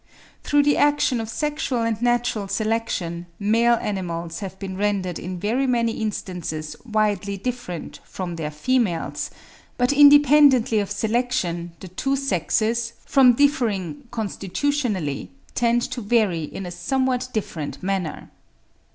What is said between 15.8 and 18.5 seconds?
to vary in a somewhat different manner.